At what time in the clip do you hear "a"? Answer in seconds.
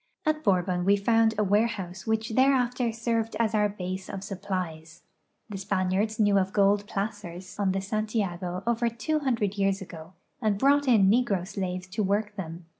1.37-1.43